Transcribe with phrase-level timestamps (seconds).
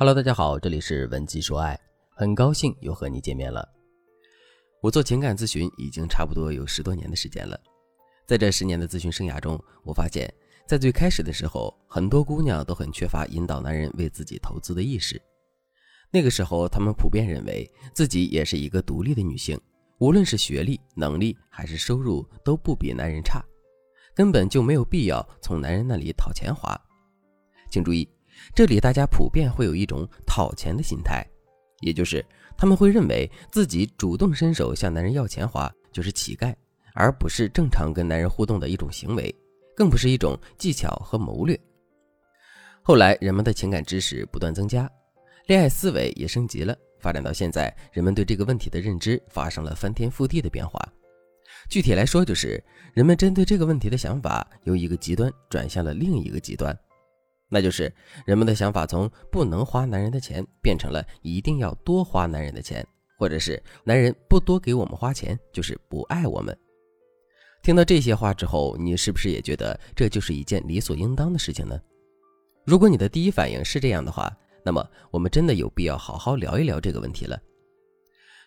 [0.00, 1.76] Hello，大家好，这里是文姬说爱，
[2.10, 3.68] 很高兴又和你见面了。
[4.80, 7.60] 我做情感咨询已经差不多有十多年的时间了，
[8.24, 10.32] 在这十年的咨询生涯中，我发现，
[10.68, 15.20] 在最开始的时候，很多姑娘都很缺乏引导男人为自己投资的意识。
[16.12, 19.60] 那个时候，她们普遍认为自己也是一个独立的女性，
[19.98, 23.44] 无论是学历、能力还是收入，都不比男人差，
[24.14, 26.80] 根本就没有必要从男人那里讨钱花。
[27.68, 28.08] 请注意。
[28.54, 31.26] 这里大家普遍会有一种讨钱的心态，
[31.80, 32.24] 也就是
[32.56, 36.54] 他们会认为自己主动伸手向男人要钱花就是乞丐，
[36.94, 39.34] 而不是正常跟男人互动的一种行为，
[39.76, 41.58] 更不是一种技巧和谋略。
[42.82, 44.90] 后来人们的情感知识不断增加，
[45.46, 50.80] 恋爱思维也升级了，发展到现在，人们对这个问题的认知发生了翻天覆地的变化。
[51.68, 52.62] 具体来说，就是
[52.94, 56.76] 人们针对这个问题的想法由一个极端转向了另一个极端。
[57.48, 57.92] 那就是
[58.26, 62.86] 人们的想法从不能花男人的钱变成了一定要多花男人的钱，
[63.18, 66.56] 或者是男人不多给我们花钱就是不爱我们。
[67.62, 71.80] 听到这些话之后，你是不是也觉得这就是一件理所应当的事情呢？
[72.64, 74.30] 如果你的第一反应是这样的话，
[74.64, 77.40] 那么我们真的有必要好好聊一聊这个问题了。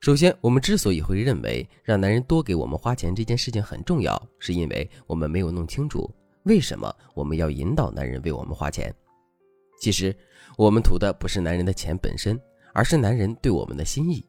[0.00, 6.10] 首先，我们之所以会认为让男人多给我们花钱这件事情很重要，是因为我们没有弄清楚。
[6.44, 8.94] 为什么我们要引导男人为我们花钱？
[9.78, 10.14] 其实，
[10.56, 12.40] 我们图的不是男人的钱本身，
[12.72, 14.24] 而是男人对我们的心意。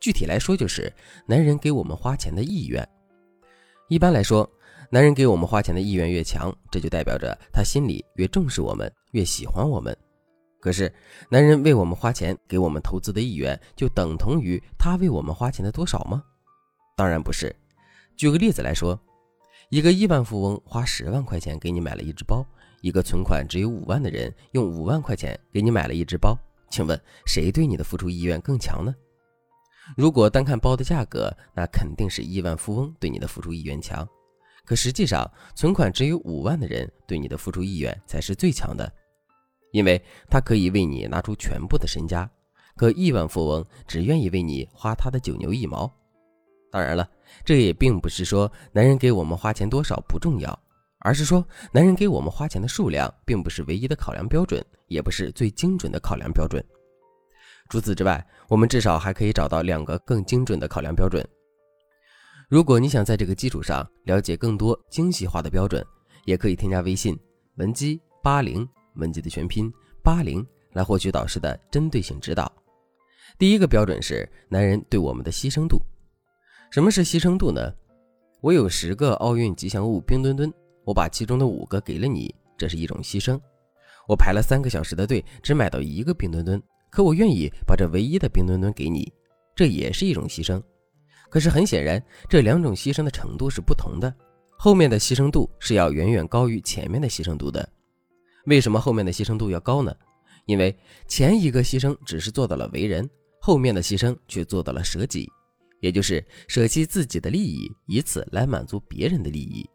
[0.00, 0.92] 具体来说，就是
[1.26, 2.88] 男人给我们花钱的意愿。
[3.88, 4.48] 一般来说，
[4.90, 9.96] 男人给我们花钱的意愿越强，这就代表着他心里越重视我们，越喜欢我们。
[10.60, 10.92] 可是，
[11.28, 16.22] 男人为我们花钱，给我们投资的意愿，就等同于他为我们花钱的多少吗？
[16.96, 17.54] 当然不是。
[18.16, 19.00] 举个例子来说。
[19.72, 22.44] 一个亿万富翁花十万块钱给你买了一只包，
[22.82, 26.36] 一个存款只有五万的人用五万块钱给你买了一只包，
[26.70, 28.94] 请问谁对你的付出意愿更强呢？
[29.96, 34.06] 如果单看包的价格，那肯定是亿万富翁对你的付出意愿强。
[34.66, 38.92] 可实际上，存款只有五万的人对你的付出意愿才是最强的，
[39.72, 42.30] 因为他可以为你拿出全部的身家，
[42.76, 45.90] 可亿万富翁只愿意为你花他的九牛一毛。
[46.70, 47.06] 当然了，
[47.44, 50.58] 这也并不是说男人给我们花钱多少不重要，
[51.00, 56.64] 而是说男人给我们花钱的数量并不是唯一的考量标准，也不是最精准的考量标准。
[57.68, 61.26] 除此之外，我们至少还可以找到两个更精准的考量标准。
[62.48, 65.84] 如果你想在这个基础上了解更多精细化的标准，
[66.26, 67.18] 也可以添加微信
[67.56, 69.72] 文姬八零，文姬的全拼
[70.02, 72.52] 八零，来获取导师的针对性指导。
[73.38, 75.80] 第一个标准是男人对我们的牺牲度。
[76.72, 77.70] 什么是牺牲度呢？
[78.40, 80.50] 我有十个奥运吉祥物冰墩墩，
[80.86, 83.38] 我把其中的五个给了你，这是一种牺牲。
[84.08, 89.12] 我排了三个小时的队，只买到一个冰墩墩，可我愿意把这唯一的冰墩墩给你，
[89.54, 90.62] 这也是一种牺牲。
[91.28, 94.10] 可是很显然，这两种牺牲的程度是不同的，
[94.58, 97.68] 后面的牺牲度是要远远高于前面的牺牲度的。
[98.46, 99.94] 为什么后面的牺牲度要高呢？
[100.46, 100.74] 因为
[101.06, 103.06] 前一个牺牲只是做到了为人，
[103.42, 105.30] 后面的牺牲却做到了舍己。
[105.82, 109.68] 也就是舍弃自己的利益，以此来满足别人的利益。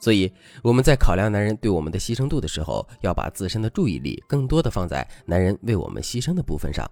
[0.00, 0.30] 所以
[0.62, 6.90] 我们在考量男人对我们的牺牲度的时候，要把自身的注意力更多的放在男人为我们牺牲的部分上。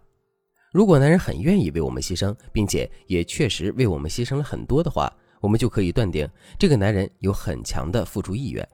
[0.72, 6.28] 如果男人很愿意为我们牺牲，并且也确实为我们牺牲了很多的话，我们就可以断定
[6.59, 8.66] 这个男人有很强的付出意愿。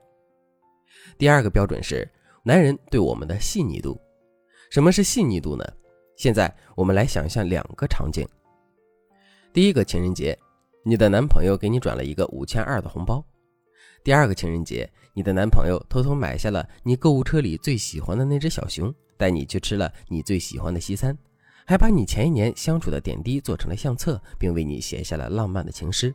[1.16, 2.06] 第二个标准是
[2.42, 3.98] 男人对我们的细腻度。
[4.70, 5.64] 什么是细腻度呢？
[6.16, 8.26] 现在我们来想象两个场景。
[9.54, 10.36] 第一个情人节，
[10.82, 13.24] 你的男朋友给你转了一个五千二的红包。
[14.02, 21.16] 第二个情人节，你的男朋友偷偷买下了你购物车里最喜欢的那只小熊，带你去吃了你最喜欢的西餐，
[21.64, 26.12] 还把你前一年相处的点滴做成了相册，并为你写下了浪漫的情诗。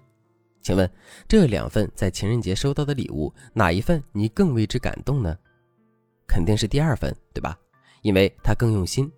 [0.61, 0.91] 请问
[1.25, 5.33] 这两份在情人节收到的礼物，哪一份你更为之感动呢？
[6.27, 7.57] 肯定是第二份，对吧？
[8.01, 9.09] 因为他更用心。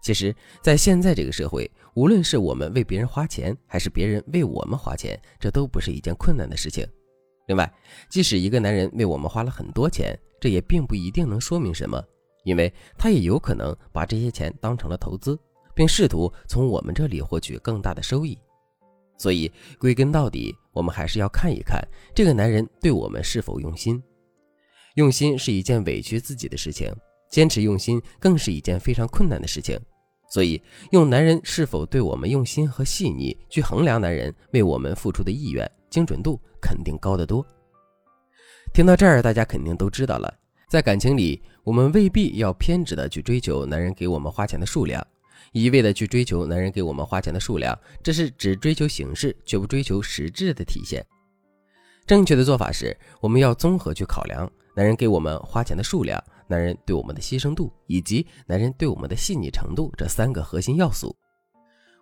[0.00, 6.86] 其实，在现在这个社会，无论是我们为别人花钱，还是别人为我们花钱，这都不是一件困难的事情。
[7.48, 7.70] 另外，
[8.08, 12.02] 即使一个男人为我们花了很多钱，这也并不一定能说明什么，
[12.44, 15.38] 因为他也有可能把这些钱当成了投资，
[15.74, 18.38] 并试图从我们这里获取更大的收益。
[19.18, 21.78] 所以，归根到底，我们还是要看一看
[22.14, 24.02] 这个男人对我们是否用心。
[24.94, 26.90] 用心是一件委屈自己的事情。
[27.30, 29.78] 坚持用心更是一件非常困难的事情，
[30.30, 30.60] 所以
[30.90, 37.46] 用男人是否对我们用心和细腻去衡量男人为我们付出的意愿，精准度肯定高得多。
[38.72, 40.32] 听到这儿，大家肯定都知道了，
[40.68, 45.04] 在感情里，我们未必要偏执的去追求男人给我们花钱的数量，
[45.52, 51.04] 一味的去追求男人给我们花钱的数量，这是只追求形式却不追求实质的体现。
[52.06, 61.14] 正确的做法是，我们要综合去考量男人给我们花钱的数量、男人对我们的牺牲度以及男人对我们的细腻程度这三个核心要素。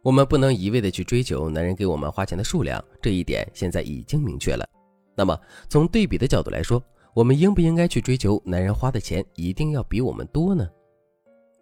[0.02, 4.66] 我们不能一味的去追求男人给我们花钱的数量，这一点现在已经明确了。
[5.14, 10.66] 那么，从对比的角度来说，我们应不应该去追求男人花的钱一定要比我们多呢？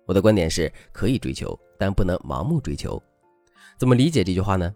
[0.06, 3.02] 我的观点是可以追求，但不能盲目追求。
[3.76, 4.72] 怎么理解这句话呢？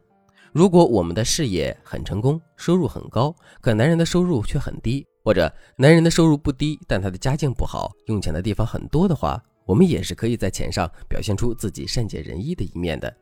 [0.52, 13.16] 如果我们的事业很成功，收入很高，可男人的收入却很低，或者男人的收入不低，但他的家境不好，用钱的地方很多的话，我们也是可以在钱上表现出自己善解人意的一面的。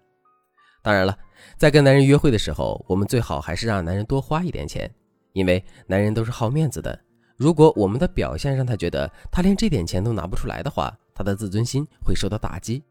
[0.80, 1.14] 当然了，
[1.58, 4.90] 在跟男人约会的时候，我们最好还是让男人多花一点钱，
[5.34, 6.98] 因为男人都是好面子的。
[7.36, 12.82] 如果我们的表现让他觉得他连这点钱都拿不出来的话，他的自尊心会受到打击。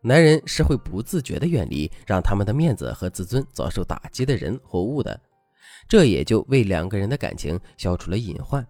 [0.00, 5.20] 男人是会不自觉地远离让他们的面子和自尊遭受打击的人或物的，
[5.88, 8.66] 这也就为两个人的感情消除了隐患。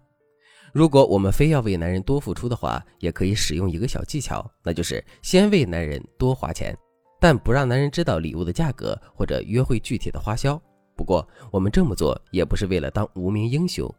[0.72, 6.76] 如果我们非要为男人多付出的话，也可以使用一个小技巧，那就是先为男人多花钱，
[7.18, 10.60] 但不让男人知道礼物的价格或者约会具体的花销。
[10.94, 13.90] 不过，我们这么做也不是为了当无名英雄。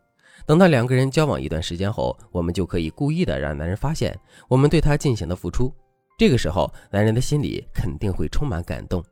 [0.45, 4.15] 等到两个人交往一段时间后，我们就可以故意的让男人发现
[4.47, 5.73] 我们对他进行的付出。
[6.19, 9.03] 这个时候，男人的心里肯定会充满感动。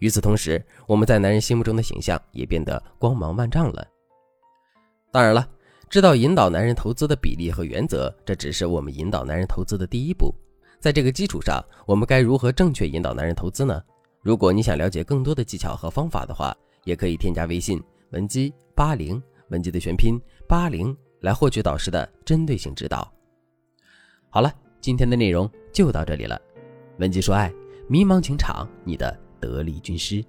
[0.00, 3.86] 与此同时，我们在男人心目中的形象也变得光芒万丈了。
[5.10, 5.48] 当然了，
[5.88, 10.34] 知道引导男人投资的比例和原则，这只是我们引导男人投资的第一步。
[10.80, 13.82] 在这个基础上，我们该如何正确引导男人投资呢？
[14.22, 19.22] 如果你想了解更多的技巧和方法的话，也可以添加微信文姬八零。
[19.48, 20.18] 文姬的全拼
[20.48, 23.12] 八零来获取导师的针对性指导。
[24.30, 26.40] 好了，今天的内容就到这里了。
[26.98, 27.52] 文姬说爱，
[27.86, 30.24] 迷茫情场，你的得力军师。